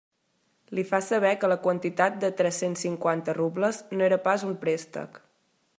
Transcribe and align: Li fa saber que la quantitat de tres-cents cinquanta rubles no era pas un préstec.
Li 0.77 0.85
fa 0.91 0.99
saber 1.07 1.33
que 1.43 1.51
la 1.51 1.57
quantitat 1.67 2.17
de 2.23 2.31
tres-cents 2.41 2.85
cinquanta 2.87 3.37
rubles 3.41 3.83
no 3.99 4.07
era 4.11 4.21
pas 4.29 4.47
un 4.51 4.57
préstec. 4.65 5.21